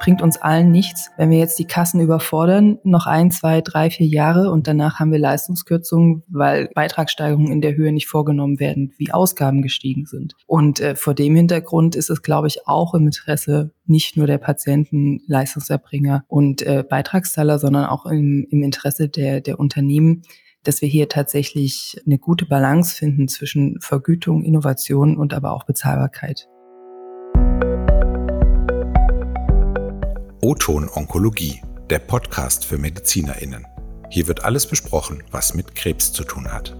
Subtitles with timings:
[0.00, 4.06] bringt uns allen nichts, wenn wir jetzt die Kassen überfordern, noch ein, zwei, drei, vier
[4.06, 9.12] Jahre und danach haben wir Leistungskürzungen, weil Beitragssteigerungen in der Höhe nicht vorgenommen werden, wie
[9.12, 10.34] Ausgaben gestiegen sind.
[10.46, 14.38] Und äh, vor dem Hintergrund ist es, glaube ich, auch im Interesse nicht nur der
[14.38, 20.22] Patienten, Leistungserbringer und äh, Beitragszahler, sondern auch im, im Interesse der, der Unternehmen,
[20.64, 26.48] dass wir hier tatsächlich eine gute Balance finden zwischen Vergütung, Innovation und aber auch Bezahlbarkeit.
[30.42, 33.66] O-Ton Onkologie, der Podcast für MedizinerInnen.
[34.08, 36.74] Hier wird alles besprochen, was mit Krebs zu tun hat.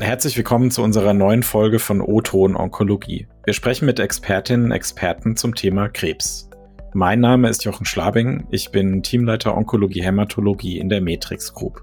[0.00, 3.28] Herzlich willkommen zu unserer neuen Folge von O-Ton Onkologie.
[3.44, 6.50] Wir sprechen mit Expertinnen und Experten zum Thema Krebs.
[6.94, 11.80] Mein Name ist Jochen Schlabing, ich bin Teamleiter Onkologie Hämatologie in der Matrix Group.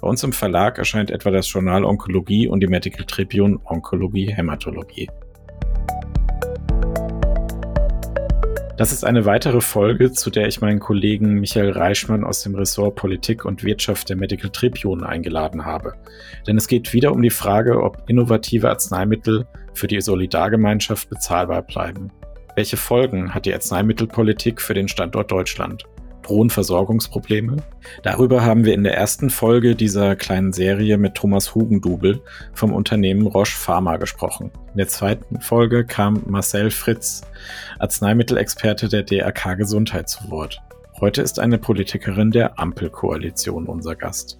[0.00, 5.10] Bei uns im Verlag erscheint etwa das Journal Onkologie und die Medical Tribune Onkologie Hämatologie.
[8.80, 12.94] Das ist eine weitere Folge, zu der ich meinen Kollegen Michael Reichmann aus dem Ressort
[12.94, 15.92] Politik und Wirtschaft der Medical Tribune eingeladen habe.
[16.46, 22.10] Denn es geht wieder um die Frage, ob innovative Arzneimittel für die Solidargemeinschaft bezahlbar bleiben.
[22.56, 25.84] Welche Folgen hat die Arzneimittelpolitik für den Standort Deutschland?
[26.30, 27.56] Drohen Versorgungsprobleme?
[28.02, 32.22] Darüber haben wir in der ersten Folge dieser kleinen Serie mit Thomas Hugendubel
[32.54, 34.52] vom Unternehmen Roche Pharma gesprochen.
[34.72, 37.22] In der zweiten Folge kam Marcel Fritz,
[37.80, 40.62] Arzneimittelexperte der DRK Gesundheit zu Wort.
[41.00, 44.38] Heute ist eine Politikerin der Ampelkoalition unser Gast.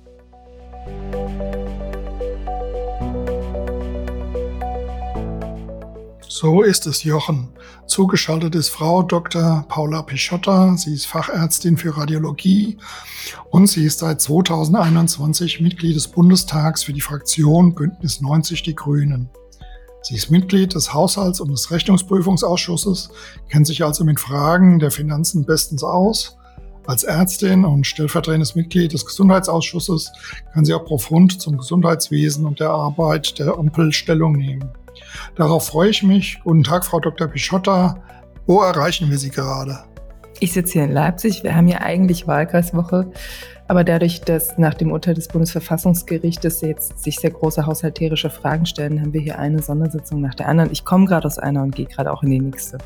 [6.33, 7.48] So ist es, Jochen.
[7.89, 9.64] Zugeschaltet ist Frau Dr.
[9.67, 10.77] Paula Pichotta.
[10.77, 12.77] Sie ist Fachärztin für Radiologie
[13.50, 19.28] und sie ist seit 2021 Mitglied des Bundestags für die Fraktion Bündnis 90 Die Grünen.
[20.03, 23.11] Sie ist Mitglied des Haushalts- und des Rechnungsprüfungsausschusses,
[23.48, 26.37] kennt sich also mit Fragen der Finanzen bestens aus.
[26.87, 30.12] Als Ärztin und stellvertretendes Mitglied des Gesundheitsausschusses
[30.53, 34.71] kann sie auch profund zum Gesundheitswesen und der Arbeit der Ampel Stellung nehmen.
[35.37, 36.41] Darauf freue ich mich.
[36.44, 37.28] Guten Tag, Frau Dr.
[37.28, 38.03] Pichotta.
[38.47, 39.78] Wo erreichen wir Sie gerade?
[40.41, 41.44] Ich sitze hier in Leipzig.
[41.44, 43.11] Wir haben ja eigentlich Wahlkreiswoche.
[43.69, 49.00] Aber dadurch, dass nach dem Urteil des Bundesverfassungsgerichtes jetzt sich sehr große haushalterische Fragen stellen,
[49.00, 50.72] haben wir hier eine Sondersitzung nach der anderen.
[50.72, 52.78] Ich komme gerade aus einer und gehe gerade auch in die nächste.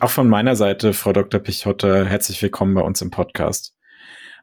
[0.00, 1.40] Auch von meiner Seite, Frau Dr.
[1.40, 3.74] Pichotte, herzlich willkommen bei uns im Podcast.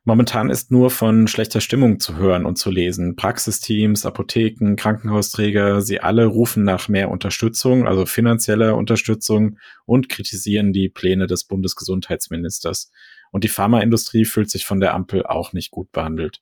[0.04, 3.16] Momentan ist nur von schlechter Stimmung zu hören und zu lesen.
[3.16, 10.90] Praxisteams, Apotheken, Krankenhausträger, sie alle rufen nach mehr Unterstützung, also finanzieller Unterstützung und kritisieren die
[10.90, 12.92] Pläne des Bundesgesundheitsministers.
[13.32, 16.42] Und die Pharmaindustrie fühlt sich von der Ampel auch nicht gut behandelt.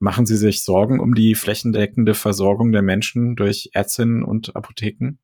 [0.00, 5.18] Machen Sie sich Sorgen um die flächendeckende Versorgung der Menschen durch Ärztinnen und Apotheken?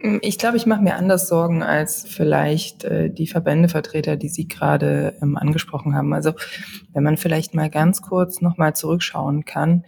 [0.00, 4.48] Hm, ich glaube, ich mache mir anders Sorgen als vielleicht äh, die Verbändevertreter, die Sie
[4.48, 6.12] gerade ähm, angesprochen haben.
[6.12, 6.32] Also
[6.92, 9.84] wenn man vielleicht mal ganz kurz nochmal zurückschauen kann.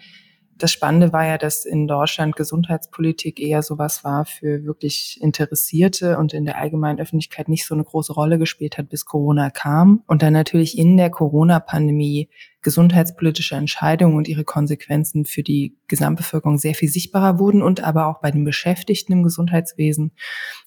[0.57, 6.35] Das Spannende war ja, dass in Deutschland Gesundheitspolitik eher sowas war für wirklich Interessierte und
[6.35, 10.03] in der allgemeinen Öffentlichkeit nicht so eine große Rolle gespielt hat, bis Corona kam.
[10.09, 12.29] Und dann natürlich in der Corona-Pandemie
[12.63, 18.21] gesundheitspolitische Entscheidungen und ihre Konsequenzen für die Gesamtbevölkerung sehr viel sichtbarer wurden und aber auch
[18.21, 20.13] bei den Beschäftigten im Gesundheitswesen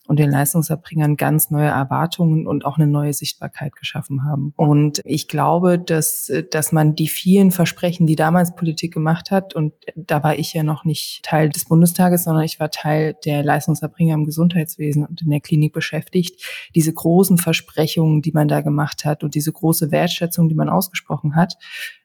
[0.07, 4.53] und den Leistungserbringern ganz neue Erwartungen und auch eine neue Sichtbarkeit geschaffen haben.
[4.55, 9.73] Und ich glaube, dass, dass man die vielen Versprechen, die damals Politik gemacht hat, und
[9.95, 14.15] da war ich ja noch nicht Teil des Bundestages, sondern ich war Teil der Leistungserbringer
[14.15, 16.41] im Gesundheitswesen und in der Klinik beschäftigt,
[16.75, 21.35] diese großen Versprechungen, die man da gemacht hat und diese große Wertschätzung, die man ausgesprochen
[21.35, 21.57] hat,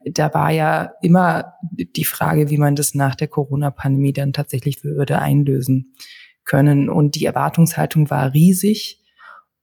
[0.05, 5.19] da war ja immer die Frage, wie man das nach der Corona-Pandemie dann tatsächlich würde
[5.19, 5.95] einlösen
[6.45, 6.89] können.
[6.89, 9.03] Und die Erwartungshaltung war riesig.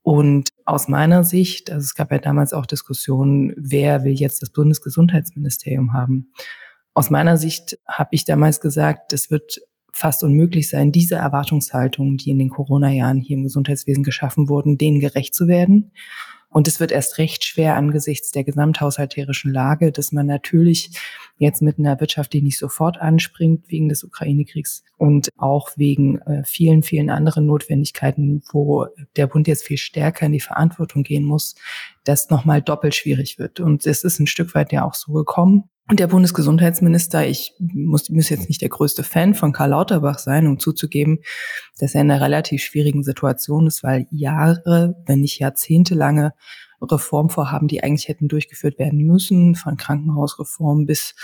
[0.02, 4.50] Und aus meiner Sicht, also es gab ja damals auch Diskussionen, wer will jetzt das
[4.50, 6.34] Bundesgesundheitsministerium haben.
[6.94, 9.62] Aus meiner Sicht habe ich damals gesagt, es wird
[9.94, 15.00] fast unmöglich sein, diese Erwartungshaltungen, die in den Corona-Jahren hier im Gesundheitswesen geschaffen wurden, denen
[15.00, 15.92] gerecht zu werden.
[16.54, 20.92] Und es wird erst recht schwer angesichts der gesamthaushalterischen Lage, dass man natürlich
[21.38, 26.44] jetzt mit einer Wirtschaft, die nicht sofort anspringt wegen des Ukraine-Kriegs und auch wegen äh,
[26.46, 28.86] vielen, vielen anderen Notwendigkeiten, wo
[29.16, 31.56] der Bund jetzt viel stärker in die Verantwortung gehen muss,
[32.04, 33.60] das nochmal doppelt schwierig wird.
[33.60, 35.70] Und es ist ein Stück weit ja auch so gekommen.
[35.90, 40.48] Und der Bundesgesundheitsminister, ich muss, muss jetzt nicht der größte Fan von Karl Lauterbach sein,
[40.48, 41.20] um zuzugeben,
[41.78, 46.34] dass er in einer relativ schwierigen Situation ist, weil Jahre, wenn nicht jahrzehntelange
[46.82, 51.16] Reformvorhaben, die eigentlich hätten durchgeführt werden müssen, von Krankenhausreform bis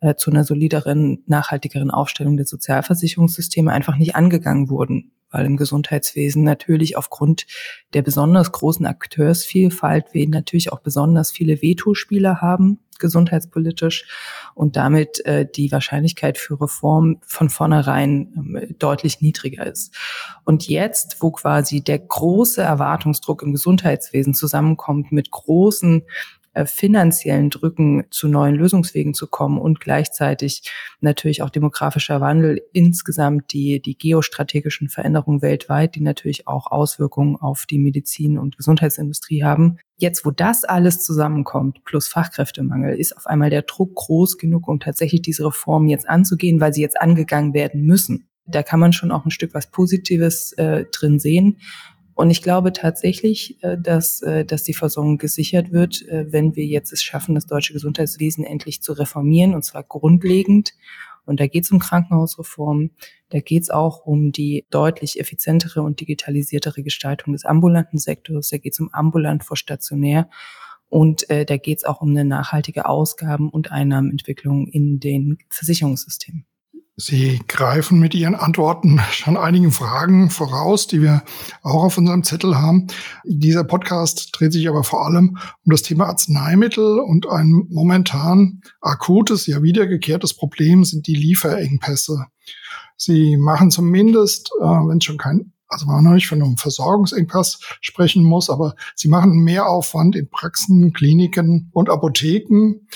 [0.00, 6.42] äh, zu einer solideren, nachhaltigeren Aufstellung der Sozialversicherungssysteme einfach nicht angegangen wurden weil im Gesundheitswesen
[6.44, 7.46] natürlich aufgrund
[7.94, 14.06] der besonders großen Akteursvielfalt wir natürlich auch besonders viele Vetospieler haben, gesundheitspolitisch,
[14.54, 19.94] und damit äh, die Wahrscheinlichkeit für Reform von vornherein äh, deutlich niedriger ist.
[20.44, 26.04] Und jetzt, wo quasi der große Erwartungsdruck im Gesundheitswesen zusammenkommt mit großen
[26.64, 30.62] finanziellen Drücken zu neuen Lösungswegen zu kommen und gleichzeitig
[31.00, 37.66] natürlich auch demografischer Wandel insgesamt die, die geostrategischen Veränderungen weltweit, die natürlich auch Auswirkungen auf
[37.66, 39.78] die Medizin- und Gesundheitsindustrie haben.
[39.98, 44.80] Jetzt, wo das alles zusammenkommt, plus Fachkräftemangel, ist auf einmal der Druck groß genug, um
[44.80, 48.28] tatsächlich diese Reformen jetzt anzugehen, weil sie jetzt angegangen werden müssen.
[48.46, 51.58] Da kann man schon auch ein Stück was Positives äh, drin sehen.
[52.16, 56.64] Und ich glaube tatsächlich, äh, dass, äh, dass die Versorgung gesichert wird, äh, wenn wir
[56.64, 60.72] jetzt es schaffen, das deutsche Gesundheitswesen endlich zu reformieren, und zwar grundlegend.
[61.26, 62.90] Und da geht es um Krankenhausreform,
[63.28, 68.56] da geht es auch um die deutlich effizientere und digitalisiertere Gestaltung des ambulanten Sektors, da
[68.56, 70.30] geht es um ambulant vor stationär.
[70.88, 76.46] Und äh, da geht es auch um eine nachhaltige Ausgaben- und Einnahmenentwicklung in den Versicherungssystemen.
[76.98, 81.22] Sie greifen mit Ihren Antworten schon einigen Fragen voraus, die wir
[81.62, 82.86] auch auf unserem Zettel haben.
[83.24, 89.46] Dieser Podcast dreht sich aber vor allem um das Thema Arzneimittel und ein momentan akutes,
[89.46, 92.26] ja wiedergekehrtes Problem sind die Lieferengpässe.
[92.96, 97.58] Sie machen zumindest, äh, wenn es schon kein also man noch nicht von einem Versorgungsengpass
[97.80, 102.86] sprechen muss, aber sie machen mehr Aufwand in Praxen, Kliniken und Apotheken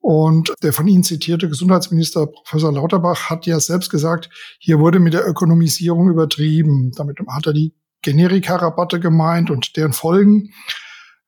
[0.00, 5.12] und der von Ihnen zitierte Gesundheitsminister Professor Lauterbach hat ja selbst gesagt, hier wurde mit
[5.12, 6.92] der Ökonomisierung übertrieben.
[6.96, 10.52] Damit hat er die Generika-Rabatte gemeint und deren Folgen.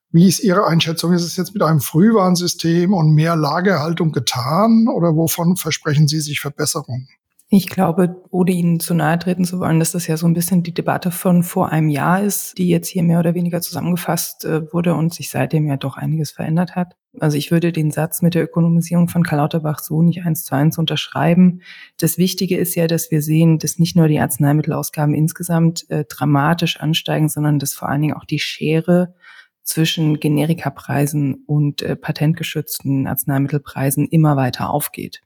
[0.09, 1.13] Wie ist Ihre Einschätzung?
[1.13, 6.39] Ist es jetzt mit einem Frühwarnsystem und mehr Lagerhaltung getan oder wovon versprechen Sie sich
[6.39, 7.07] Verbesserungen?
[7.49, 10.63] Ich glaube, ohne Ihnen zu nahe treten zu wollen, dass das ja so ein bisschen
[10.63, 14.73] die Debatte von vor einem Jahr ist, die jetzt hier mehr oder weniger zusammengefasst äh,
[14.73, 16.95] wurde und sich seitdem ja doch einiges verändert hat.
[17.19, 20.55] Also ich würde den Satz mit der Ökonomisierung von Karl Lauterbach so nicht eins zu
[20.55, 21.61] eins unterschreiben.
[21.99, 26.79] Das Wichtige ist ja, dass wir sehen, dass nicht nur die Arzneimittelausgaben insgesamt äh, dramatisch
[26.79, 29.13] ansteigen, sondern dass vor allen Dingen auch die Schere
[29.61, 35.21] zwischen Generikapreisen und äh, patentgeschützten Arzneimittelpreisen immer weiter aufgeht.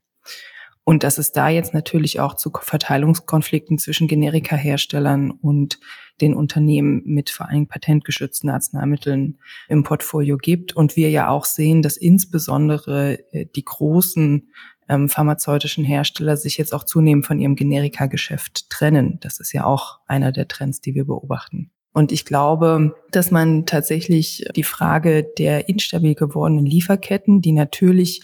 [0.88, 5.82] Und dass es da jetzt natürlich auch zu Verteilungskonflikten zwischen Generikaherstellern und
[6.22, 9.38] den Unternehmen mit vor allem patentgeschützten Arzneimitteln
[9.68, 10.78] im Portfolio gibt.
[10.78, 14.50] Und wir ja auch sehen, dass insbesondere äh, die großen
[14.88, 19.18] ähm, pharmazeutischen Hersteller sich jetzt auch zunehmend von ihrem Generikageschäft trennen.
[19.20, 21.70] Das ist ja auch einer der Trends, die wir beobachten.
[21.92, 28.22] Und ich glaube, dass man tatsächlich die Frage der instabil gewordenen Lieferketten, die natürlich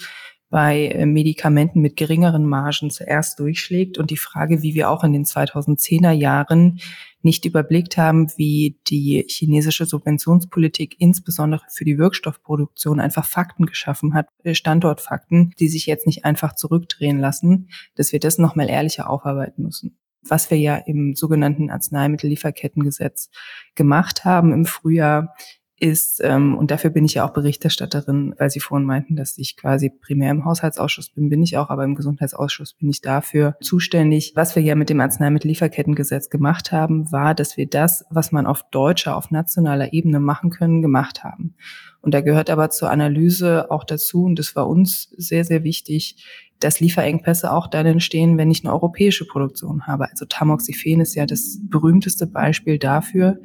[0.53, 5.11] bei äh, Medikamenten mit geringeren Margen zuerst durchschlägt und die Frage, wie wir auch in
[5.11, 6.79] den 2010er Jahren
[7.23, 14.27] nicht überblickt haben, wie die chinesische Subventionspolitik insbesondere für die Wirkstoffproduktion einfach Fakten geschaffen hat,
[14.43, 19.63] äh, Standortfakten, die sich jetzt nicht einfach zurückdrehen lassen, dass wir das nochmal ehrlicher aufarbeiten
[19.63, 19.97] müssen.
[20.21, 23.31] Was wir ja im sogenannten Arzneimittellieferkettengesetz
[23.73, 25.33] gemacht haben im Frühjahr,
[25.79, 29.57] ist, ähm, und dafür bin ich ja auch Berichterstatterin, weil Sie vorhin meinten, dass ich
[29.57, 34.33] quasi primär im Haushaltsausschuss bin, bin ich auch, aber im Gesundheitsausschuss bin ich dafür zuständig.
[34.35, 38.63] Was wir ja mit dem Arzneimittellieferkettengesetz gemacht haben, war, dass wir das, was man auf
[38.71, 41.55] deutscher, auf nationaler Ebene machen können, gemacht haben.
[42.01, 46.23] Und da gehört aber zur Analyse auch dazu, und das war uns sehr, sehr wichtig,
[46.63, 50.09] dass Lieferengpässe auch dann entstehen, wenn ich eine europäische Produktion habe.
[50.09, 53.37] Also Tamoxifen ist ja das berühmteste Beispiel dafür,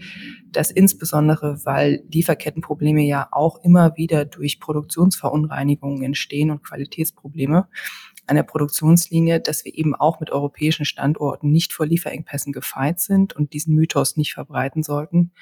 [0.53, 7.67] dass insbesondere, weil Lieferkettenprobleme ja auch immer wieder durch Produktionsverunreinigungen entstehen und Qualitätsprobleme
[8.29, 13.35] an der Produktionslinie, dass wir eben auch mit europäischen Standorten nicht vor Lieferengpässen gefeit sind
[13.35, 15.33] und diesen Mythos nicht verbreiten sollten.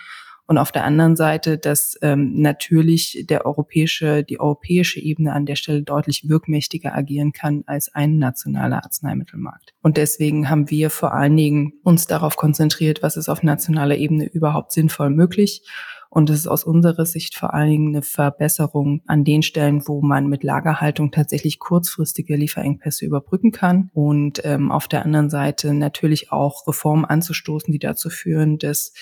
[0.46, 5.56] Und auf der anderen Seite, dass ähm, natürlich der europäische, die europäische Ebene an der
[5.56, 9.74] Stelle deutlich wirkmächtiger agieren kann als ein nationaler Arzneimittelmarkt.
[9.82, 14.26] Und deswegen haben wir vor allen Dingen uns darauf konzentriert, was ist auf nationaler Ebene
[14.26, 15.62] überhaupt sinnvoll möglich.
[16.08, 20.00] Und es ist aus unserer Sicht vor allen Dingen eine Verbesserung an den Stellen, wo
[20.00, 23.90] man mit Lagerhaltung tatsächlich kurzfristige Lieferengpässe überbrücken kann.
[23.92, 28.92] Und ähm, auf der anderen Seite natürlich auch Reformen anzustoßen, die dazu führen, dass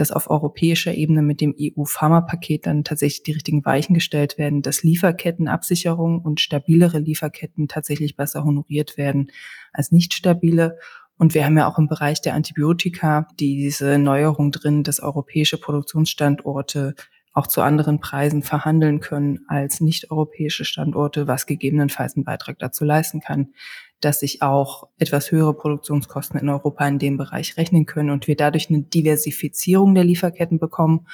[0.00, 4.82] dass auf europäischer Ebene mit dem EU-Pharmapaket dann tatsächlich die richtigen Weichen gestellt werden, dass
[4.82, 9.30] Lieferkettenabsicherung und stabilere Lieferketten tatsächlich besser honoriert werden
[9.72, 10.78] als nicht stabile.
[11.16, 16.94] Und wir haben ja auch im Bereich der Antibiotika diese Neuerung drin, dass europäische Produktionsstandorte
[17.32, 23.20] auch zu anderen Preisen verhandeln können als nicht-europäische Standorte, was gegebenenfalls einen Beitrag dazu leisten
[23.20, 23.52] kann,
[24.00, 28.36] dass sich auch etwas höhere Produktionskosten in Europa in dem Bereich rechnen können und wir
[28.36, 31.06] dadurch eine Diversifizierung der Lieferketten bekommen.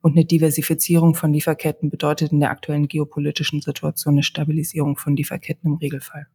[0.00, 5.70] Und eine Diversifizierung von Lieferketten bedeutet in der aktuellen geopolitischen Situation eine Stabilisierung von Lieferketten
[5.70, 6.26] im Regelfall.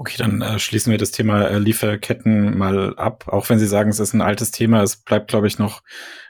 [0.00, 3.26] Okay, dann äh, schließen wir das Thema äh, Lieferketten mal ab.
[3.26, 5.82] Auch wenn Sie sagen, es ist ein altes Thema, es bleibt, glaube ich, noch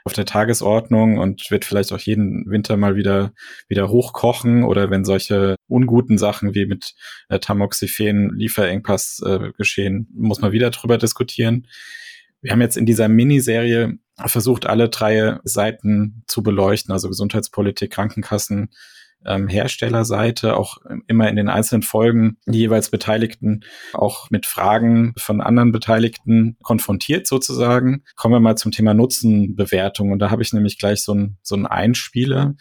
[0.03, 3.31] auf der Tagesordnung und wird vielleicht auch jeden Winter mal wieder
[3.67, 6.95] wieder hochkochen oder wenn solche unguten Sachen wie mit
[7.29, 11.67] äh, Tamoxifen Lieferengpass äh, geschehen, muss man wieder drüber diskutieren.
[12.41, 18.69] Wir haben jetzt in dieser Miniserie versucht, alle drei Seiten zu beleuchten, also Gesundheitspolitik, Krankenkassen,
[19.25, 23.61] ähm, Herstellerseite, auch immer in den einzelnen Folgen die jeweils Beteiligten
[23.93, 28.03] auch mit Fragen von anderen Beteiligten konfrontiert sozusagen.
[28.15, 30.11] Kommen wir mal zum Thema Nutzenbewertung.
[30.11, 32.55] Und da habe ich nämlich gleich so ein, so ein Einspieler.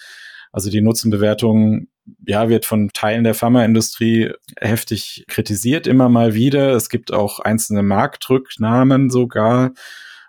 [0.52, 1.88] Also die Nutzenbewertung
[2.26, 6.72] ja, wird von Teilen der Pharmaindustrie heftig kritisiert, immer mal wieder.
[6.72, 9.72] Es gibt auch einzelne Marktrücknahmen sogar.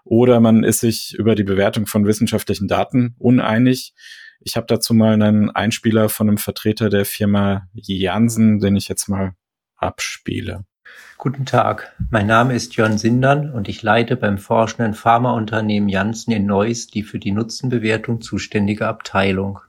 [0.03, 3.93] Oder man ist sich über die Bewertung von wissenschaftlichen Daten uneinig.
[4.41, 9.09] Ich habe dazu mal einen Einspieler von einem Vertreter der Firma Jansen, den ich jetzt
[9.09, 9.33] mal
[9.75, 10.65] abspiele.
[11.17, 16.45] Guten Tag, mein Name ist Jörn Sindern und ich leite beim forschenden Pharmaunternehmen Janssen in
[16.45, 19.59] Neuss die für die Nutzenbewertung zuständige Abteilung.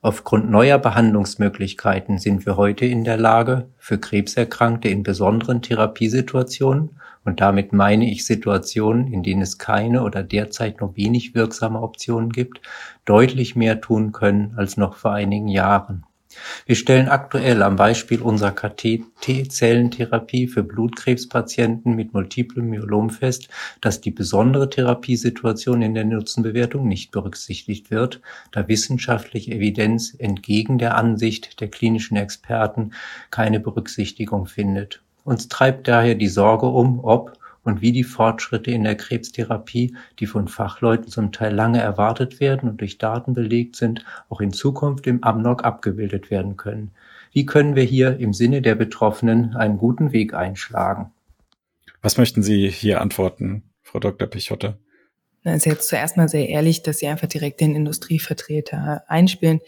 [0.00, 7.40] Aufgrund neuer Behandlungsmöglichkeiten sind wir heute in der Lage, für Krebserkrankte in besonderen Therapiesituationen und
[7.40, 12.60] damit meine ich Situationen, in denen es keine oder derzeit nur wenig wirksame Optionen gibt,
[13.06, 16.04] deutlich mehr tun können als noch vor einigen Jahren.
[16.66, 23.48] Wir stellen aktuell am Beispiel unserer KT-Zellentherapie für Blutkrebspatienten mit multiplem Myelom fest,
[23.80, 28.20] dass die besondere Therapiesituation in der Nutzenbewertung nicht berücksichtigt wird,
[28.52, 32.92] da wissenschaftliche Evidenz entgegen der Ansicht der klinischen Experten
[33.30, 35.02] keine Berücksichtigung findet.
[35.24, 37.37] Uns treibt daher die Sorge um, ob
[37.68, 42.68] und wie die Fortschritte in der Krebstherapie, die von Fachleuten zum Teil lange erwartet werden
[42.68, 46.90] und durch Daten belegt sind, auch in Zukunft im Amnok abgebildet werden können.
[47.32, 51.12] Wie können wir hier im Sinne der Betroffenen einen guten Weg einschlagen?
[52.00, 54.28] Was möchten Sie hier antworten, Frau Dr.
[54.28, 54.78] Pichotte?
[55.44, 59.60] ist jetzt zuerst mal sehr ehrlich, dass sie einfach direkt den Industrievertreter einspielen.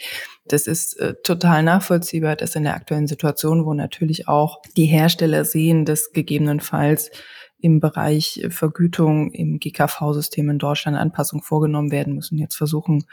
[0.46, 5.44] Das ist äh, total nachvollziehbar, dass in der aktuellen Situation, wo natürlich auch die Hersteller
[5.44, 7.10] sehen, dass gegebenenfalls
[7.62, 13.04] im Bereich Vergütung im GKV-System in Deutschland Anpassungen vorgenommen werden müssen, jetzt versuchen,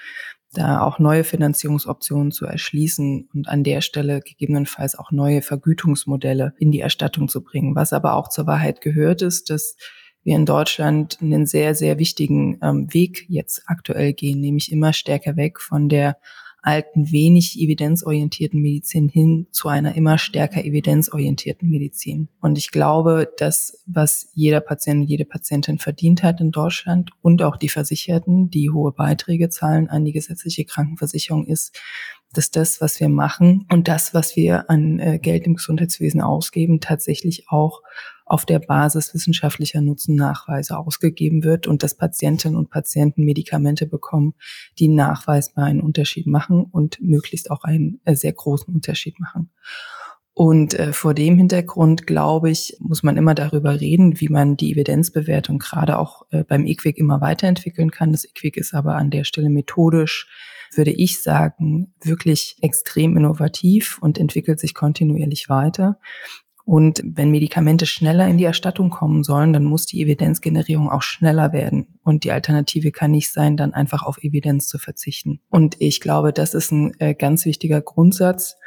[0.53, 6.71] da auch neue Finanzierungsoptionen zu erschließen und an der Stelle gegebenenfalls auch neue Vergütungsmodelle in
[6.71, 7.75] die Erstattung zu bringen.
[7.75, 9.75] Was aber auch zur Wahrheit gehört, ist, dass
[10.23, 15.35] wir in Deutschland einen sehr, sehr wichtigen ähm, Weg jetzt aktuell gehen, nämlich immer stärker
[15.35, 16.17] weg von der
[16.61, 22.29] alten, wenig evidenzorientierten Medizin hin zu einer immer stärker evidenzorientierten Medizin.
[22.41, 27.41] Und ich glaube, dass was jeder Patient und jede Patientin verdient hat in Deutschland und
[27.41, 31.79] auch die Versicherten, die hohe Beiträge zahlen an die gesetzliche Krankenversicherung ist,
[32.33, 36.81] dass das, was wir machen und das, was wir an äh, Geld im Gesundheitswesen ausgeben,
[36.81, 37.81] tatsächlich auch
[38.27, 44.33] auf der Basis wissenschaftlicher Nutzennachweise ausgegeben wird und dass Patientinnen und Patienten Medikamente bekommen,
[44.79, 49.49] die nachweisbar einen Unterschied machen und möglichst auch einen äh, sehr großen Unterschied machen.
[50.37, 54.71] Und äh, vor dem Hintergrund, glaube ich, muss man immer darüber reden, wie man die
[54.73, 58.11] Evidenzbewertung gerade auch äh, beim IQWIC immer weiterentwickeln kann.
[58.11, 60.29] Das IQWIC ist aber an der Stelle methodisch,
[60.75, 65.97] würde ich sagen, wirklich extrem innovativ und entwickelt sich kontinuierlich weiter.
[66.67, 71.53] Und wenn Medikamente schneller in die Erstattung kommen sollen, dann muss die Evidenzgenerierung auch schneller
[71.53, 71.97] werden.
[72.03, 75.39] Und die Alternative kann nicht sein, dann einfach auf Evidenz zu verzichten.
[75.49, 78.57] Und ich glaube, das ist ein äh, ganz wichtiger Grundsatz.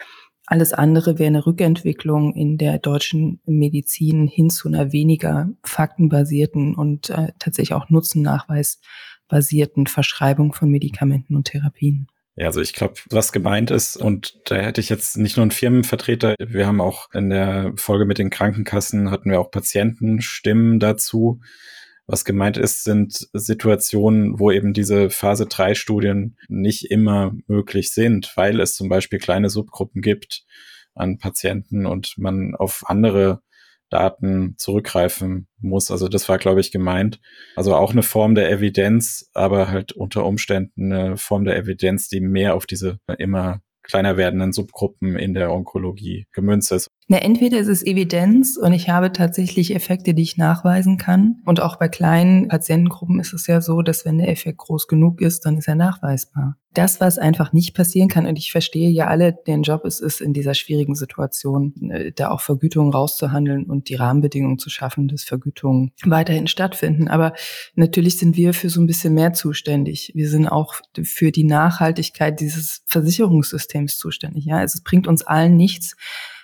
[0.46, 7.10] Alles andere wäre eine Rückentwicklung in der deutschen Medizin hin zu einer weniger faktenbasierten und
[7.10, 12.06] äh, tatsächlich auch nutzennachweisbasierten Verschreibung von Medikamenten und Therapien.
[12.36, 15.50] Ja, also ich glaube, was gemeint ist, und da hätte ich jetzt nicht nur einen
[15.50, 21.40] Firmenvertreter, wir haben auch in der Folge mit den Krankenkassen, hatten wir auch Patientenstimmen dazu.
[22.06, 28.32] Was gemeint ist, sind Situationen, wo eben diese Phase 3 Studien nicht immer möglich sind,
[28.36, 30.44] weil es zum Beispiel kleine Subgruppen gibt
[30.94, 33.42] an Patienten und man auf andere
[33.90, 35.90] Daten zurückgreifen muss.
[35.90, 37.20] Also das war, glaube ich, gemeint.
[37.56, 42.20] Also auch eine Form der Evidenz, aber halt unter Umständen eine Form der Evidenz, die
[42.20, 46.90] mehr auf diese immer kleiner werdenden Subgruppen in der Onkologie gemünzt ist.
[47.12, 51.42] Na, entweder ist es Evidenz und ich habe tatsächlich Effekte, die ich nachweisen kann.
[51.44, 55.20] Und auch bei kleinen Patientengruppen ist es ja so, dass wenn der Effekt groß genug
[55.20, 56.56] ist, dann ist er nachweisbar.
[56.72, 60.20] Das, was einfach nicht passieren kann, und ich verstehe ja alle, deren Job es ist,
[60.20, 65.24] in dieser schwierigen Situation, äh, da auch Vergütungen rauszuhandeln und die Rahmenbedingungen zu schaffen, dass
[65.24, 67.08] Vergütungen weiterhin stattfinden.
[67.08, 67.32] Aber
[67.74, 70.12] natürlich sind wir für so ein bisschen mehr zuständig.
[70.14, 74.44] Wir sind auch für die Nachhaltigkeit dieses Versicherungssystems zuständig.
[74.44, 75.96] Ja, also es bringt uns allen nichts,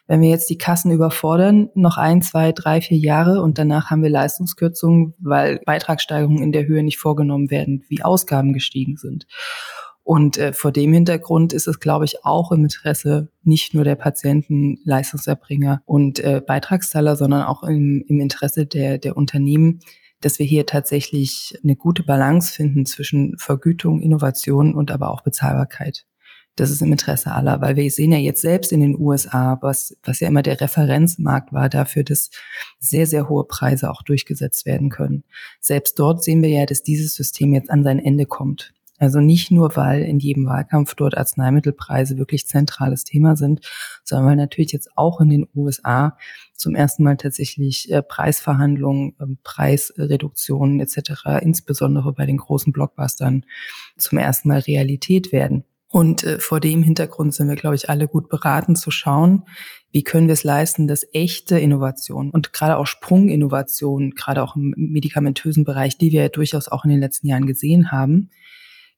[0.07, 4.03] wenn wir jetzt die Kassen überfordern, noch ein, zwei, drei, vier Jahre und danach haben
[4.03, 9.27] wir Leistungskürzungen, weil Beitragssteigerungen in der Höhe nicht vorgenommen werden, wie Ausgaben gestiegen sind.
[10.07, 13.97] Und äh, vor dem Hintergrund ist es, glaube ich, auch im Interesse nicht nur der
[13.97, 19.81] Patienten, Leistungserbringer und äh, Beitragszahler, sondern auch im, im Interesse der, der Unternehmen,
[20.21, 26.07] dass wir hier tatsächlich eine gute Balance finden zwischen Vergütung, Innovation und aber auch Bezahlbarkeit.
[26.57, 29.97] Das ist im Interesse aller, weil wir sehen ja jetzt selbst in den USA, was,
[30.03, 32.31] was ja immer der Referenzmarkt war dafür, dass
[32.79, 35.25] sehr, sehr hohe Preise auch durchgesetzt werden können.
[35.61, 38.73] Selbst dort sehen wir ja, dass dieses System jetzt an sein Ende kommt.
[38.99, 43.61] Also nicht nur, weil in jedem Wahlkampf dort Arzneimittelpreise wirklich zentrales Thema sind,
[44.05, 46.17] sondern weil natürlich jetzt auch in den USA
[46.55, 53.45] zum ersten Mal tatsächlich äh, Preisverhandlungen, äh, Preisreduktionen etc., insbesondere bei den großen Blockbustern,
[53.99, 55.65] zum ersten Mal Realität werden.
[55.89, 59.45] Und äh, vor dem Hintergrund sind wir, glaube ich, alle gut beraten zu schauen,
[59.93, 64.75] wie können wir es leisten, dass echte Innovation und gerade auch Sprunginnovation, gerade auch im
[64.77, 68.31] medikamentösen Bereich, die wir ja durchaus auch in den letzten Jahren gesehen haben,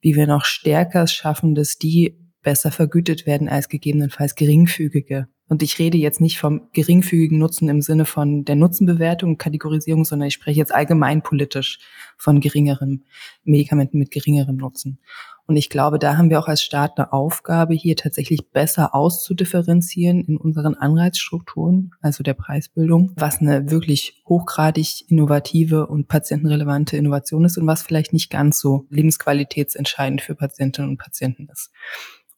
[0.01, 5.29] wie wir noch stärker schaffen, dass die besser vergütet werden als gegebenenfalls geringfügige.
[5.49, 10.29] Und ich rede jetzt nicht vom geringfügigen Nutzen im Sinne von der Nutzenbewertung, Kategorisierung, sondern
[10.29, 11.79] ich spreche jetzt allgemein politisch
[12.17, 13.05] von geringerem
[13.45, 15.01] Medikamenten mit geringerem Nutzen.
[15.49, 20.23] Und ich glaube, da haben wir auch als Staat eine Aufgabe, hier tatsächlich besser auszudifferenzieren
[20.23, 27.57] in unseren Anreizstrukturen, also der Preisbildung, was eine wirklich hochgradig innovative und patientenrelevante Innovation ist
[27.57, 31.71] und was vielleicht nicht ganz so lebensqualitätsentscheidend für Patientinnen und Patienten ist.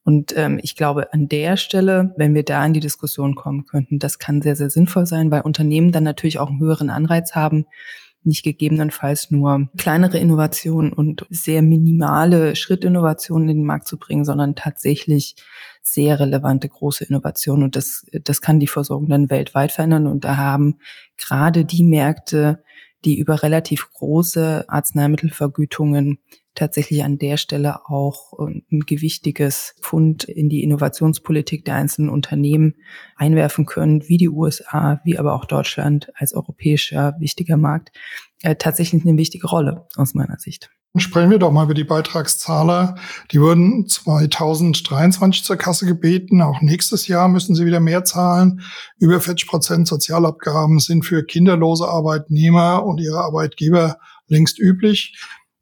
[0.03, 3.99] Und ähm, ich glaube, an der Stelle, wenn wir da in die Diskussion kommen könnten,
[3.99, 7.65] das kann sehr, sehr sinnvoll sein, weil Unternehmen dann natürlich auch einen höheren Anreiz haben,
[8.23, 14.55] nicht gegebenenfalls nur kleinere Innovationen und sehr minimale Schrittinnovationen in den Markt zu bringen, sondern
[14.55, 15.35] tatsächlich
[15.81, 17.63] sehr relevante große Innovationen.
[17.63, 20.07] Und das, das kann die Versorgung dann weltweit verändern.
[20.07, 20.79] Und da haben
[21.17, 22.63] gerade die Märkte,
[23.05, 26.19] die über relativ große Arzneimittelvergütungen
[26.53, 32.75] tatsächlich an der Stelle auch ein gewichtiges Fund in die Innovationspolitik der einzelnen Unternehmen
[33.15, 37.91] einwerfen können, wie die USA, wie aber auch Deutschland als europäischer wichtiger Markt,
[38.41, 40.69] äh, tatsächlich eine wichtige Rolle aus meiner Sicht.
[40.97, 42.95] Sprechen wir doch mal über die Beitragszahler.
[43.31, 46.41] Die wurden 2023 zur Kasse gebeten.
[46.41, 48.59] Auch nächstes Jahr müssen sie wieder mehr zahlen.
[48.99, 55.17] Über 40 Prozent Sozialabgaben sind für kinderlose Arbeitnehmer und ihre Arbeitgeber längst üblich.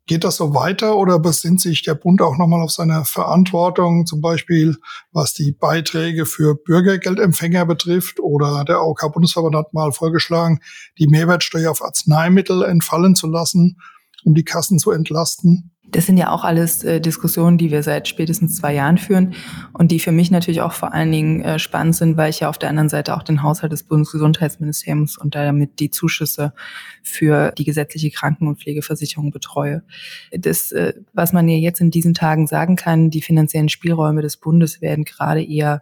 [0.08, 4.22] Geht das so weiter oder besinnt sich der Bund auch nochmal auf seine Verantwortung, zum
[4.22, 4.78] Beispiel
[5.12, 8.20] was die Beiträge für Bürgergeldempfänger betrifft?
[8.20, 10.60] Oder der AOK-Bundesverband hat mal vorgeschlagen,
[10.98, 13.78] die Mehrwertsteuer auf Arzneimittel entfallen zu lassen,
[14.26, 15.72] um die Kassen zu entlasten.
[15.92, 19.34] Das sind ja auch alles äh, Diskussionen, die wir seit spätestens zwei Jahren führen
[19.74, 22.50] und die für mich natürlich auch vor allen Dingen äh, spannend sind, weil ich ja
[22.50, 26.54] auf der anderen Seite auch den Haushalt des Bundesgesundheitsministeriums und damit die Zuschüsse
[27.02, 29.84] für die gesetzliche Kranken- und Pflegeversicherung betreue.
[30.32, 34.38] Das, äh, was man ja jetzt in diesen Tagen sagen kann, die finanziellen Spielräume des
[34.38, 35.82] Bundes werden gerade eher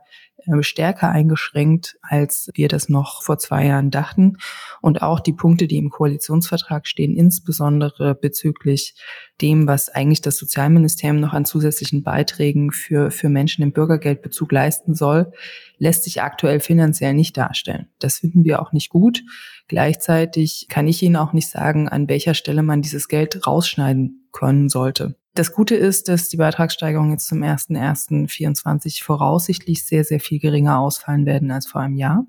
[0.61, 4.37] stärker eingeschränkt, als wir das noch vor zwei Jahren dachten.
[4.81, 8.95] Und auch die Punkte, die im Koalitionsvertrag stehen, insbesondere bezüglich
[9.41, 14.95] dem, was eigentlich das Sozialministerium noch an zusätzlichen Beiträgen für, für Menschen im Bürgergeldbezug leisten
[14.95, 15.31] soll,
[15.77, 17.87] lässt sich aktuell finanziell nicht darstellen.
[17.99, 19.23] Das finden wir auch nicht gut.
[19.67, 24.69] Gleichzeitig kann ich Ihnen auch nicht sagen, an welcher Stelle man dieses Geld rausschneiden können
[24.69, 25.15] sollte.
[25.33, 31.25] Das Gute ist, dass die Beitragssteigerungen jetzt zum 1.1.24 voraussichtlich sehr, sehr viel geringer ausfallen
[31.25, 32.25] werden als vor einem Jahr.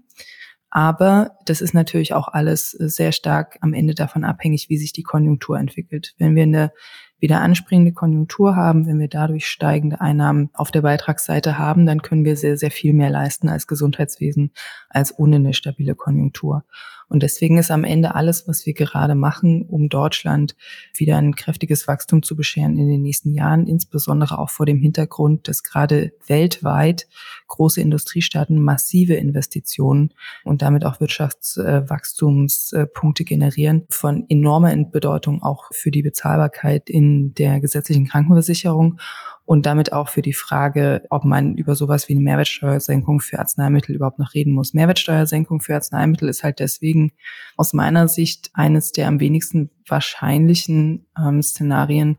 [0.70, 5.02] Aber das ist natürlich auch alles sehr stark am Ende davon abhängig, wie sich die
[5.02, 6.14] Konjunktur entwickelt.
[6.18, 6.72] Wenn wir eine
[7.20, 12.24] wieder anspringende Konjunktur haben, wenn wir dadurch steigende Einnahmen auf der Beitragsseite haben, dann können
[12.24, 14.52] wir sehr, sehr viel mehr leisten als Gesundheitswesen
[14.88, 16.64] als ohne eine stabile Konjunktur.
[17.08, 20.56] Und deswegen ist am Ende alles, was wir gerade machen, um Deutschland
[20.94, 25.48] wieder ein kräftiges Wachstum zu bescheren in den nächsten Jahren, insbesondere auch vor dem Hintergrund,
[25.48, 27.08] dass gerade weltweit
[27.46, 30.12] große Industriestaaten massive Investitionen
[30.44, 38.06] und damit auch Wirtschaftswachstumspunkte generieren, von enormer Bedeutung auch für die Bezahlbarkeit in der gesetzlichen
[38.06, 39.00] Krankenversicherung
[39.48, 43.94] und damit auch für die Frage, ob man über sowas wie eine Mehrwertsteuersenkung für Arzneimittel
[43.94, 44.74] überhaupt noch reden muss.
[44.74, 47.12] Mehrwertsteuersenkung für Arzneimittel ist halt deswegen
[47.56, 52.18] aus meiner Sicht eines der am wenigsten wahrscheinlichen ähm, Szenarien,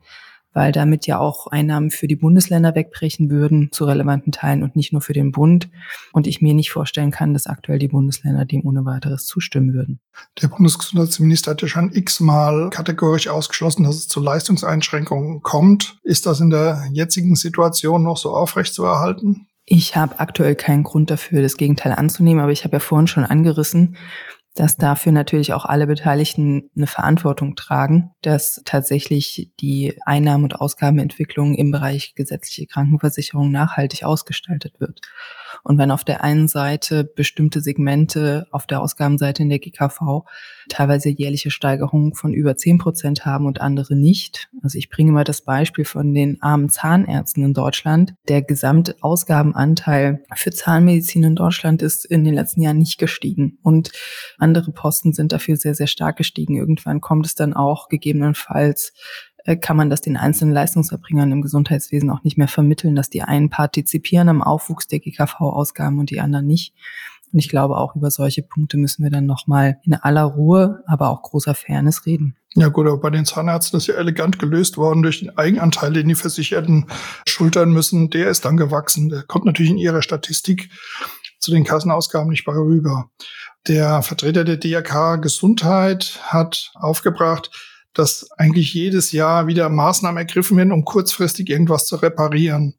[0.53, 4.91] weil damit ja auch Einnahmen für die Bundesländer wegbrechen würden zu relevanten Teilen und nicht
[4.91, 5.69] nur für den Bund.
[6.13, 9.99] Und ich mir nicht vorstellen kann, dass aktuell die Bundesländer dem ohne weiteres zustimmen würden.
[10.41, 15.97] Der Bundesgesundheitsminister hat ja schon x-mal kategorisch ausgeschlossen, dass es zu Leistungseinschränkungen kommt.
[16.03, 19.47] Ist das in der jetzigen Situation noch so aufrechtzuerhalten?
[19.71, 23.23] Ich habe aktuell keinen Grund dafür, das Gegenteil anzunehmen, aber ich habe ja vorhin schon
[23.23, 23.97] angerissen,
[24.60, 31.56] dass dafür natürlich auch alle Beteiligten eine Verantwortung tragen, dass tatsächlich die Einnahmen- und Ausgabenentwicklung
[31.56, 35.00] im Bereich gesetzliche Krankenversicherung nachhaltig ausgestaltet wird.
[35.63, 40.26] Und wenn auf der einen Seite bestimmte Segmente auf der Ausgabenseite in der GKV
[40.69, 44.50] teilweise jährliche Steigerungen von über zehn Prozent haben und andere nicht.
[44.62, 48.13] Also ich bringe mal das Beispiel von den armen Zahnärzten in Deutschland.
[48.28, 53.91] Der Gesamtausgabenanteil für Zahnmedizin in Deutschland ist in den letzten Jahren nicht gestiegen und
[54.38, 56.56] andere Posten sind dafür sehr, sehr stark gestiegen.
[56.56, 58.93] Irgendwann kommt es dann auch gegebenenfalls
[59.62, 63.49] kann man das den einzelnen Leistungserbringern im Gesundheitswesen auch nicht mehr vermitteln, dass die einen
[63.49, 66.73] partizipieren am Aufwuchs der GKV-Ausgaben und die anderen nicht.
[67.32, 71.10] Und ich glaube, auch über solche Punkte müssen wir dann nochmal in aller Ruhe, aber
[71.10, 72.36] auch großer Fairness reden.
[72.56, 76.08] Ja gut, aber bei den Zahnärzten ist ja elegant gelöst worden durch den Eigenanteil, den
[76.08, 76.88] die Versicherten
[77.28, 78.10] schultern müssen.
[78.10, 79.10] Der ist dann gewachsen.
[79.10, 80.71] Der kommt natürlich in ihrer Statistik
[81.39, 83.12] zu den Kassenausgaben nicht bei rüber.
[83.67, 87.52] Der Vertreter der DRK Gesundheit hat aufgebracht,
[87.93, 92.75] dass eigentlich jedes Jahr wieder Maßnahmen ergriffen werden, um kurzfristig irgendwas zu reparieren.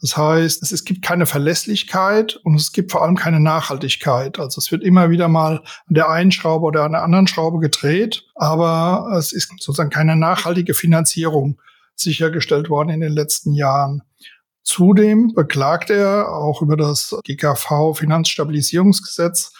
[0.00, 4.38] Das heißt, es, gibt keine Verlässlichkeit und es gibt vor allem keine Nachhaltigkeit.
[4.38, 5.56] Also es wird immer wieder mal
[5.88, 10.14] an der einen Schraube oder an der anderen Schraube gedreht, aber es ist sozusagen keine
[10.14, 11.60] nachhaltige Finanzierung
[11.96, 14.02] sichergestellt worden in den letzten Jahren.
[14.62, 19.52] Zudem beklagt er auch über das GKV Finanzstabilisierungsgesetz,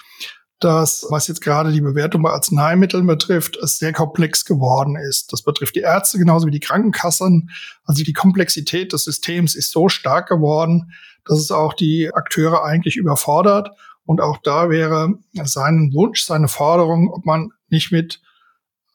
[0.60, 5.32] dass, was jetzt gerade die Bewertung bei Arzneimitteln betrifft, es sehr komplex geworden ist.
[5.32, 7.50] Das betrifft die Ärzte genauso wie die Krankenkassen.
[7.84, 10.92] Also die Komplexität des Systems ist so stark geworden,
[11.24, 13.70] dass es auch die Akteure eigentlich überfordert.
[14.04, 18.20] Und auch da wäre sein Wunsch, seine Forderung, ob man nicht mit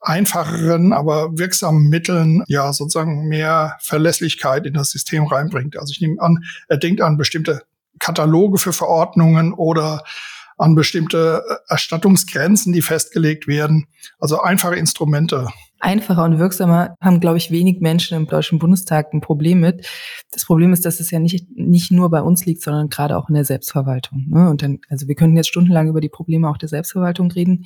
[0.02, 5.78] einfacheren, aber wirksamen Mitteln ja sozusagen mehr Verlässlichkeit in das System reinbringt.
[5.78, 7.62] Also ich nehme an, er denkt an bestimmte
[8.00, 10.04] Kataloge für Verordnungen oder
[10.58, 13.88] an bestimmte äh, Erstattungsgrenzen, die festgelegt werden.
[14.20, 15.50] Also einfache Instrumente.
[15.80, 19.86] Einfacher und wirksamer haben, glaube ich, wenig Menschen im Deutschen Bundestag ein Problem mit.
[20.32, 23.28] Das Problem ist, dass es ja nicht, nicht nur bei uns liegt, sondern gerade auch
[23.28, 24.28] in der Selbstverwaltung.
[24.30, 24.50] Ne?
[24.50, 27.66] Und dann, also wir könnten jetzt stundenlang über die Probleme auch der Selbstverwaltung reden.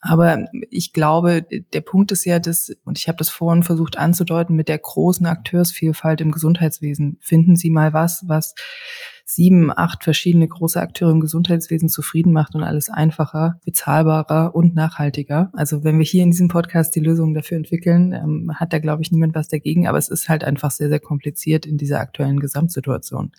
[0.00, 4.56] Aber ich glaube, der Punkt ist ja, dass, und ich habe das vorhin versucht anzudeuten,
[4.56, 8.54] mit der großen Akteursvielfalt im Gesundheitswesen, finden Sie mal was, was
[9.26, 15.50] sieben, acht verschiedene große Akteure im Gesundheitswesen zufrieden macht und alles einfacher, bezahlbarer und nachhaltiger.
[15.52, 19.02] Also wenn wir hier in diesem Podcast die Lösungen dafür entwickeln, ähm, hat da, glaube
[19.02, 19.86] ich, niemand was dagegen.
[19.86, 23.32] Aber es ist halt einfach sehr, sehr kompliziert in dieser aktuellen Gesamtsituation.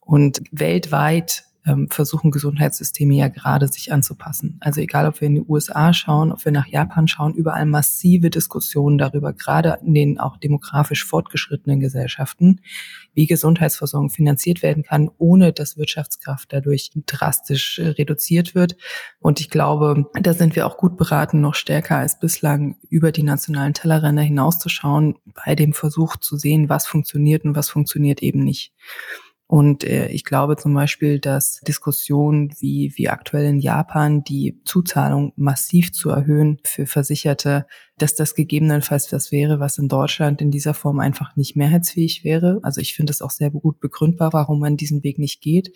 [0.00, 4.56] Und weltweit ähm, versuchen Gesundheitssysteme ja gerade sich anzupassen.
[4.60, 8.30] Also egal, ob wir in die USA schauen, ob wir nach Japan schauen, überall massive
[8.30, 12.60] Diskussionen darüber, gerade in den auch demografisch fortgeschrittenen Gesellschaften,
[13.14, 18.76] wie Gesundheitsversorgung finanziert werden kann, ohne dass Wirtschaftskraft dadurch drastisch äh, reduziert wird.
[19.20, 23.22] Und ich glaube, da sind wir auch gut beraten, noch stärker als bislang über die
[23.22, 28.72] nationalen Tellerränder hinauszuschauen, bei dem Versuch zu sehen, was funktioniert und was funktioniert eben nicht.
[29.50, 35.32] Und äh, ich glaube zum Beispiel, dass Diskussionen wie, wie aktuell in Japan die Zuzahlung
[35.36, 40.74] massiv zu erhöhen für Versicherte, dass das gegebenenfalls das wäre, was in Deutschland in dieser
[40.74, 42.60] Form einfach nicht mehrheitsfähig wäre.
[42.62, 45.72] Also ich finde es auch sehr gut begründbar, warum man diesen Weg nicht geht.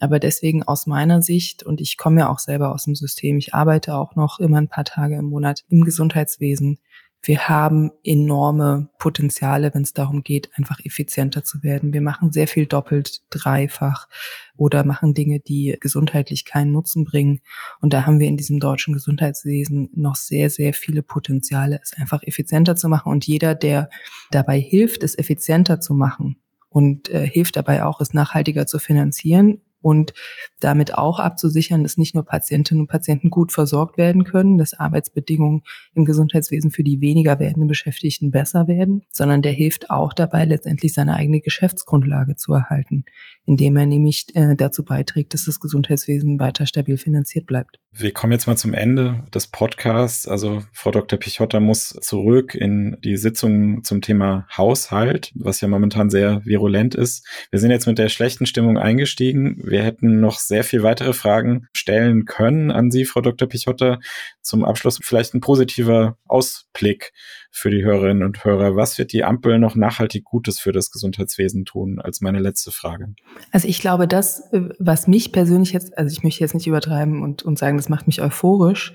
[0.00, 3.54] Aber deswegen aus meiner Sicht, und ich komme ja auch selber aus dem System, ich
[3.54, 6.80] arbeite auch noch immer ein paar Tage im Monat im Gesundheitswesen,
[7.26, 11.92] wir haben enorme Potenziale, wenn es darum geht, einfach effizienter zu werden.
[11.92, 14.08] Wir machen sehr viel doppelt, dreifach
[14.56, 17.40] oder machen Dinge, die gesundheitlich keinen Nutzen bringen.
[17.80, 22.22] Und da haben wir in diesem deutschen Gesundheitswesen noch sehr, sehr viele Potenziale, es einfach
[22.22, 23.10] effizienter zu machen.
[23.10, 23.88] Und jeder, der
[24.30, 26.36] dabei hilft, es effizienter zu machen
[26.68, 30.14] und äh, hilft dabei auch, es nachhaltiger zu finanzieren, und
[30.60, 35.62] damit auch abzusichern, dass nicht nur Patientinnen und Patienten gut versorgt werden können, dass Arbeitsbedingungen
[35.94, 40.94] im Gesundheitswesen für die weniger werdenden Beschäftigten besser werden, sondern der hilft auch dabei, letztendlich
[40.94, 43.04] seine eigene Geschäftsgrundlage zu erhalten,
[43.44, 47.78] indem er nämlich äh, dazu beiträgt, dass das Gesundheitswesen weiter stabil finanziert bleibt.
[47.96, 50.26] Wir kommen jetzt mal zum Ende des Podcasts.
[50.26, 51.16] Also Frau Dr.
[51.16, 57.24] Pichotta muss zurück in die Sitzung zum Thema Haushalt, was ja momentan sehr virulent ist.
[57.50, 59.60] Wir sind jetzt mit der schlechten Stimmung eingestiegen.
[59.62, 63.48] Wir hätten noch sehr viel weitere Fragen stellen können an Sie, Frau Dr.
[63.48, 63.98] Pichotta.
[64.42, 67.12] Zum Abschluss vielleicht ein positiver Ausblick
[67.50, 68.76] für die Hörerinnen und Hörer.
[68.76, 73.14] Was wird die Ampel noch nachhaltig Gutes für das Gesundheitswesen tun, als meine letzte Frage?
[73.52, 77.42] Also ich glaube, das, was mich persönlich jetzt, also ich möchte jetzt nicht übertreiben und,
[77.42, 78.92] und sagen, das macht mich euphorisch,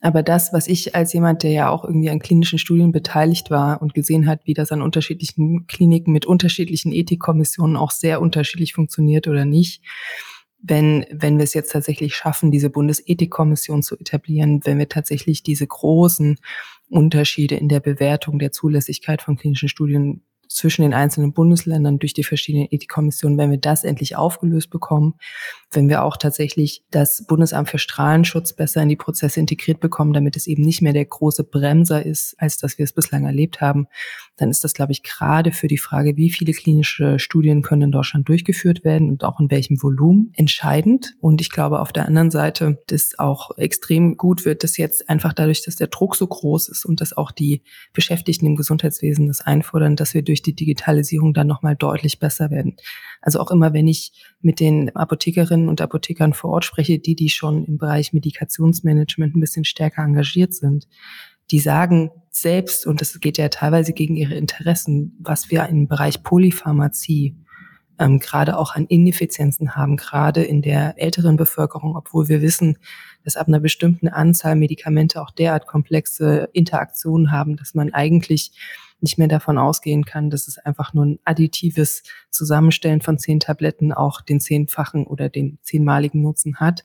[0.00, 3.82] aber das, was ich als jemand, der ja auch irgendwie an klinischen Studien beteiligt war
[3.82, 9.26] und gesehen hat, wie das an unterschiedlichen Kliniken mit unterschiedlichen Ethikkommissionen auch sehr unterschiedlich funktioniert
[9.26, 9.82] oder nicht,
[10.60, 15.66] wenn, wenn wir es jetzt tatsächlich schaffen, diese Bundesethikkommission zu etablieren, wenn wir tatsächlich diese
[15.66, 16.38] großen
[16.88, 22.24] Unterschiede in der Bewertung der Zulässigkeit von klinischen Studien zwischen den einzelnen Bundesländern durch die
[22.24, 25.14] verschiedenen Ethikkommissionen, wenn wir das endlich aufgelöst bekommen,
[25.70, 30.36] wenn wir auch tatsächlich das Bundesamt für Strahlenschutz besser in die Prozesse integriert bekommen, damit
[30.36, 33.88] es eben nicht mehr der große Bremser ist, als dass wir es bislang erlebt haben,
[34.38, 37.90] dann ist das, glaube ich, gerade für die Frage, wie viele klinische Studien können in
[37.90, 41.16] Deutschland durchgeführt werden und auch in welchem Volumen entscheidend.
[41.20, 45.32] Und ich glaube auf der anderen Seite, dass auch extrem gut wird, dass jetzt einfach
[45.32, 49.40] dadurch, dass der Druck so groß ist und dass auch die Beschäftigten im Gesundheitswesen das
[49.40, 52.76] einfordern, dass wir durch die Digitalisierung dann nochmal deutlich besser werden.
[53.20, 57.28] Also auch immer, wenn ich mit den Apothekerinnen und Apothekern vor Ort spreche, die, die
[57.28, 60.86] schon im Bereich Medikationsmanagement ein bisschen stärker engagiert sind,
[61.50, 66.22] die sagen selbst, und das geht ja teilweise gegen ihre Interessen, was wir im Bereich
[66.22, 67.36] Polypharmazie
[67.98, 72.78] ähm, gerade auch an Ineffizienzen haben, gerade in der älteren Bevölkerung, obwohl wir wissen,
[73.24, 78.52] dass ab einer bestimmten Anzahl Medikamente auch derart komplexe Interaktionen haben, dass man eigentlich
[79.00, 83.92] nicht mehr davon ausgehen kann, dass es einfach nur ein additives Zusammenstellen von zehn Tabletten
[83.92, 86.84] auch den zehnfachen oder den zehnmaligen Nutzen hat.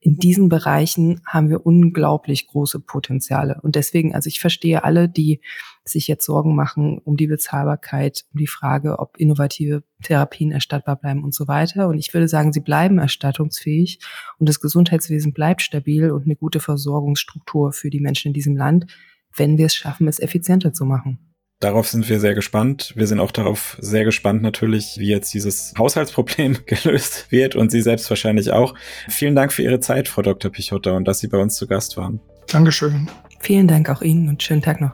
[0.00, 3.58] In diesen Bereichen haben wir unglaublich große Potenziale.
[3.62, 5.40] Und deswegen, also ich verstehe alle, die
[5.84, 11.24] sich jetzt Sorgen machen um die Bezahlbarkeit, um die Frage, ob innovative Therapien erstattbar bleiben
[11.24, 11.88] und so weiter.
[11.88, 13.98] Und ich würde sagen, sie bleiben erstattungsfähig
[14.38, 18.86] und das Gesundheitswesen bleibt stabil und eine gute Versorgungsstruktur für die Menschen in diesem Land,
[19.34, 21.27] wenn wir es schaffen, es effizienter zu machen.
[21.60, 22.92] Darauf sind wir sehr gespannt.
[22.94, 27.82] Wir sind auch darauf sehr gespannt natürlich, wie jetzt dieses Haushaltsproblem gelöst wird und Sie
[27.82, 28.74] selbst wahrscheinlich auch.
[29.08, 30.52] Vielen Dank für Ihre Zeit, Frau Dr.
[30.52, 32.20] Pichotta, und dass Sie bei uns zu Gast waren.
[32.46, 33.08] Dankeschön.
[33.40, 34.92] Vielen Dank auch Ihnen und schönen Tag noch.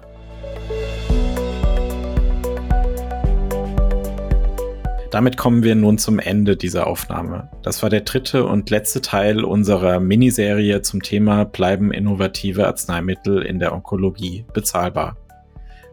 [5.11, 7.51] Damit kommen wir nun zum Ende dieser Aufnahme.
[7.63, 13.59] Das war der dritte und letzte Teil unserer Miniserie zum Thema Bleiben innovative Arzneimittel in
[13.59, 15.19] der Onkologie bezahlbar?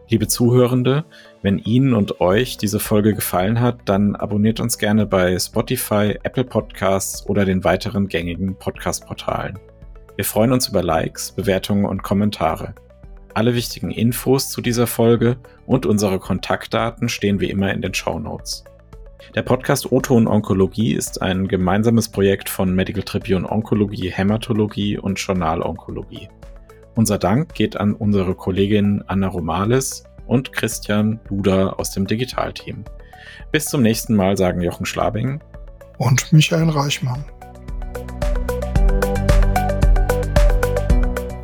[0.08, 1.04] Liebe Zuhörende,
[1.42, 6.44] wenn Ihnen und euch diese Folge gefallen hat, dann abonniert uns gerne bei Spotify, Apple
[6.44, 9.58] Podcasts oder den weiteren gängigen Podcast-Portalen.
[10.16, 12.74] Wir freuen uns über Likes, Bewertungen und Kommentare.
[13.32, 18.18] Alle wichtigen Infos zu dieser Folge und unsere Kontaktdaten stehen wie immer in den Show
[18.18, 18.64] Notes.
[19.34, 25.62] Der Podcast Oton Onkologie ist ein gemeinsames Projekt von Medical Tribune Onkologie, Hämatologie und Journal
[25.62, 26.28] Onkologie.
[26.94, 32.84] Unser Dank geht an unsere Kollegin Anna Romales und Christian Duda aus dem Digitalteam.
[33.50, 35.40] Bis zum nächsten Mal sagen Jochen Schlabing
[35.96, 37.24] und Michael Reichmann.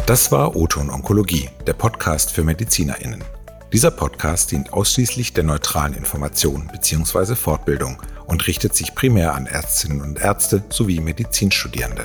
[0.06, 3.24] Das war Oton Onkologie, der Podcast für MedizinerInnen.
[3.72, 7.34] Dieser Podcast dient ausschließlich der neutralen Information bzw.
[7.34, 12.04] Fortbildung und richtet sich primär an Ärztinnen und Ärzte sowie Medizinstudierende.